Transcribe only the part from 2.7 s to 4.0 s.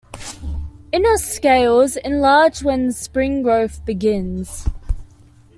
spring growth